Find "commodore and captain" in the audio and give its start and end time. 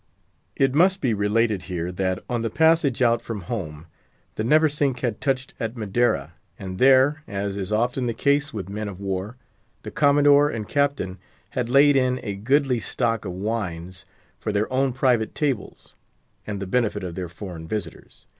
9.91-11.19